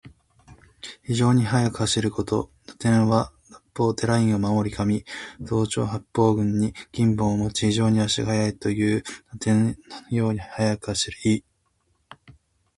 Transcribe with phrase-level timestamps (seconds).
[1.03, 2.49] 非常に速く走ること。
[2.65, 5.05] 「韋駄天」は仏法・寺院の守り神。
[5.39, 6.87] 増長天八将軍の一。
[6.91, 9.03] 金剛杵をもち、非常に足が速いという。
[9.03, 9.75] 韋駄天の
[10.17, 11.43] ように速く走る意。